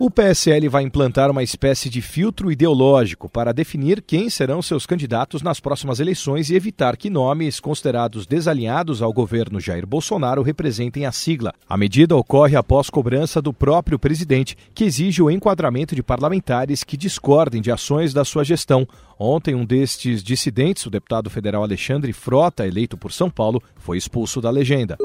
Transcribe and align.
O 0.00 0.08
PSL 0.08 0.68
vai 0.68 0.84
implantar 0.84 1.28
uma 1.28 1.42
espécie 1.42 1.90
de 1.90 2.00
filtro 2.00 2.52
ideológico 2.52 3.28
para 3.28 3.52
definir 3.52 4.00
quem 4.00 4.30
serão 4.30 4.62
seus 4.62 4.86
candidatos 4.86 5.42
nas 5.42 5.58
próximas 5.58 5.98
eleições 5.98 6.50
e 6.50 6.54
evitar 6.54 6.96
que 6.96 7.10
nomes 7.10 7.58
considerados 7.58 8.24
desalinhados 8.24 9.02
ao 9.02 9.12
governo 9.12 9.58
Jair 9.58 9.84
Bolsonaro 9.84 10.40
representem 10.40 11.04
a 11.04 11.10
sigla. 11.10 11.52
A 11.68 11.76
medida 11.76 12.14
ocorre 12.14 12.54
após 12.54 12.88
cobrança 12.88 13.42
do 13.42 13.52
próprio 13.52 13.98
presidente, 13.98 14.56
que 14.72 14.84
exige 14.84 15.20
o 15.20 15.28
enquadramento 15.28 15.96
de 15.96 16.02
parlamentares 16.02 16.84
que 16.84 16.96
discordem 16.96 17.60
de 17.60 17.72
ações 17.72 18.14
da 18.14 18.24
sua 18.24 18.44
gestão. 18.44 18.86
Ontem, 19.18 19.56
um 19.56 19.64
destes 19.64 20.22
dissidentes, 20.22 20.86
o 20.86 20.90
deputado 20.90 21.28
federal 21.28 21.64
Alexandre 21.64 22.12
Frota, 22.12 22.64
eleito 22.64 22.96
por 22.96 23.10
São 23.10 23.28
Paulo, 23.28 23.60
foi 23.74 23.98
expulso 23.98 24.40
da 24.40 24.48
legenda. 24.48 24.96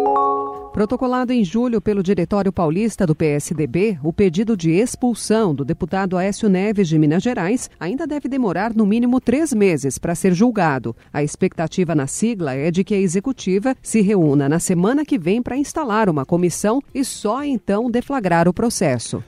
Protocolado 0.73 1.31
em 1.31 1.43
julho 1.43 1.79
pelo 1.79 2.01
Diretório 2.01 2.51
Paulista 2.51 3.05
do 3.05 3.13
PSDB, 3.13 3.99
o 4.03 4.11
pedido 4.11 4.57
de 4.57 4.71
expulsão 4.71 5.53
do 5.53 5.63
deputado 5.63 6.17
Aécio 6.17 6.49
Neves 6.49 6.87
de 6.87 6.97
Minas 6.97 7.21
Gerais 7.21 7.69
ainda 7.79 8.07
deve 8.07 8.27
demorar 8.27 8.73
no 8.73 8.83
mínimo 8.83 9.21
três 9.21 9.53
meses 9.53 9.99
para 9.99 10.15
ser 10.15 10.33
julgado. 10.33 10.95
A 11.13 11.21
expectativa 11.21 11.93
na 11.93 12.07
sigla 12.07 12.55
é 12.55 12.71
de 12.71 12.83
que 12.83 12.95
a 12.95 12.99
executiva 12.99 13.75
se 13.83 14.01
reúna 14.01 14.49
na 14.49 14.57
semana 14.57 15.05
que 15.05 15.19
vem 15.19 15.43
para 15.43 15.55
instalar 15.55 16.09
uma 16.09 16.25
comissão 16.25 16.81
e 16.91 17.05
só 17.05 17.43
então 17.43 17.91
deflagrar 17.91 18.47
o 18.47 18.53
processo. 18.53 19.23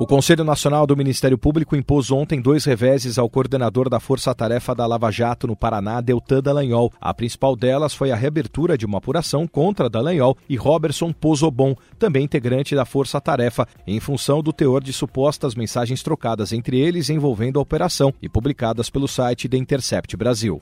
O 0.00 0.06
Conselho 0.06 0.42
Nacional 0.42 0.86
do 0.86 0.96
Ministério 0.96 1.36
Público 1.36 1.76
impôs 1.76 2.10
ontem 2.10 2.40
dois 2.40 2.64
reveses 2.64 3.18
ao 3.18 3.28
coordenador 3.28 3.90
da 3.90 4.00
Força 4.00 4.34
Tarefa 4.34 4.74
da 4.74 4.86
Lava 4.86 5.10
Jato 5.10 5.46
no 5.46 5.54
Paraná, 5.54 6.00
Deltan 6.00 6.40
Dallagnol. 6.40 6.90
A 6.98 7.12
principal 7.12 7.54
delas 7.54 7.92
foi 7.92 8.10
a 8.10 8.16
reabertura 8.16 8.78
de 8.78 8.86
uma 8.86 8.96
apuração 8.96 9.46
contra 9.46 9.90
Dallagnol 9.90 10.38
e 10.48 10.56
Robertson 10.56 11.12
Pozobon, 11.12 11.76
também 11.98 12.24
integrante 12.24 12.74
da 12.74 12.86
Força 12.86 13.20
Tarefa, 13.20 13.68
em 13.86 14.00
função 14.00 14.42
do 14.42 14.54
teor 14.54 14.82
de 14.82 14.94
supostas 14.94 15.54
mensagens 15.54 16.02
trocadas 16.02 16.54
entre 16.54 16.80
eles 16.80 17.10
envolvendo 17.10 17.58
a 17.58 17.62
operação 17.62 18.10
e 18.22 18.28
publicadas 18.28 18.88
pelo 18.88 19.06
site 19.06 19.50
The 19.50 19.58
Intercept 19.58 20.16
Brasil. 20.16 20.58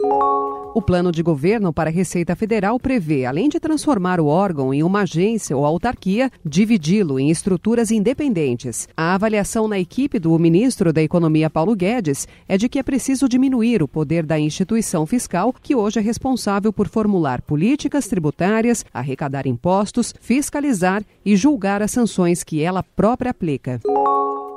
O 0.78 0.82
plano 0.88 1.10
de 1.10 1.24
governo 1.24 1.72
para 1.72 1.90
a 1.90 1.92
Receita 1.92 2.36
Federal 2.36 2.78
prevê, 2.78 3.24
além 3.24 3.48
de 3.48 3.58
transformar 3.58 4.20
o 4.20 4.26
órgão 4.26 4.72
em 4.72 4.84
uma 4.84 5.00
agência 5.00 5.56
ou 5.56 5.66
autarquia, 5.66 6.30
dividi-lo 6.44 7.18
em 7.18 7.30
estruturas 7.30 7.90
independentes. 7.90 8.88
A 8.96 9.12
avaliação 9.12 9.66
na 9.66 9.76
equipe 9.76 10.20
do 10.20 10.38
ministro 10.38 10.92
da 10.92 11.02
Economia 11.02 11.50
Paulo 11.50 11.74
Guedes 11.74 12.28
é 12.46 12.56
de 12.56 12.68
que 12.68 12.78
é 12.78 12.84
preciso 12.84 13.28
diminuir 13.28 13.82
o 13.82 13.88
poder 13.88 14.24
da 14.24 14.38
instituição 14.38 15.04
fiscal, 15.04 15.52
que 15.60 15.74
hoje 15.74 15.98
é 15.98 16.00
responsável 16.00 16.72
por 16.72 16.86
formular 16.86 17.42
políticas 17.42 18.06
tributárias, 18.06 18.84
arrecadar 18.94 19.48
impostos, 19.48 20.14
fiscalizar 20.20 21.02
e 21.24 21.34
julgar 21.34 21.82
as 21.82 21.90
sanções 21.90 22.44
que 22.44 22.62
ela 22.62 22.84
própria 22.84 23.32
aplica. 23.32 23.80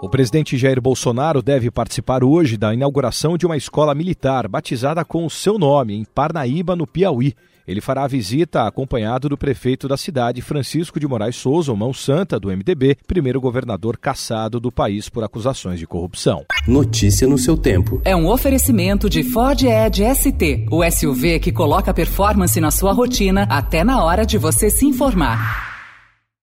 O 0.02 0.10
presidente 0.10 0.58
Jair 0.58 0.82
Bolsonaro 0.82 1.44
deve 1.44 1.70
participar 1.70 2.24
hoje 2.24 2.58
da 2.58 2.74
inauguração 2.74 3.38
de 3.38 3.46
uma 3.46 3.56
escola 3.56 3.94
militar 3.94 4.48
batizada 4.48 5.06
com 5.06 5.28
o 5.28 5.30
seu 5.30 5.60
nome, 5.60 5.94
em 5.94 6.04
Parnaíba, 6.04 6.76
no 6.76 6.88
Piauí. 6.88 7.36
Ele 7.68 7.80
fará 7.80 8.04
a 8.04 8.08
visita 8.08 8.66
acompanhado 8.66 9.30
do 9.30 9.38
prefeito 9.38 9.88
da 9.88 9.96
cidade, 9.96 10.42
Francisco 10.42 11.00
de 11.00 11.08
Moraes 11.08 11.36
Souza, 11.36 11.72
mão 11.76 11.94
santa 11.94 12.40
do 12.40 12.48
MDB, 12.48 12.98
primeiro 13.06 13.40
governador 13.40 13.96
caçado 13.96 14.60
do 14.60 14.72
país 14.72 15.08
por 15.08 15.24
acusações 15.24 15.78
de 15.78 15.86
corrupção. 15.86 16.46
Notícia 16.68 17.28
no 17.28 17.38
seu 17.38 17.56
tempo. 17.56 18.02
É 18.04 18.16
um 18.16 18.28
oferecimento 18.28 19.08
de 19.08 19.22
Ford 19.22 19.62
Edge 19.62 20.04
ST, 20.16 20.66
o 20.72 20.84
SUV 20.84 21.40
que 21.40 21.52
coloca 21.52 21.94
performance 21.94 22.60
na 22.60 22.72
sua 22.72 22.92
rotina 22.92 23.44
até 23.44 23.84
na 23.84 24.04
hora 24.04 24.26
de 24.26 24.40
você 24.40 24.72
se 24.72 24.84
informar. 24.84 25.71